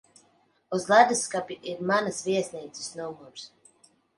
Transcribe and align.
Uz 0.77 0.87
ledusskapja 0.91 1.57
ir 1.73 1.85
manas 1.91 2.25
viesnīcas 2.31 2.89
numurs. 3.03 3.49